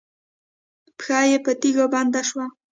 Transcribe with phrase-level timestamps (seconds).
[0.97, 2.45] پښه یې په تيږو بنده شوه.